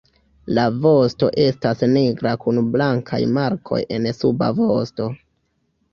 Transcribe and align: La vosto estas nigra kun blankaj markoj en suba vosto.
La 0.57 0.61
vosto 0.85 1.27
estas 1.43 1.83
nigra 1.91 2.33
kun 2.45 2.61
blankaj 2.77 3.21
markoj 3.37 3.81
en 3.99 4.09
suba 4.23 4.53
vosto. 4.63 5.13